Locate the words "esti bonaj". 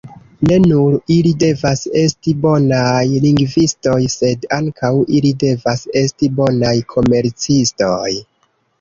2.05-3.11, 6.05-6.77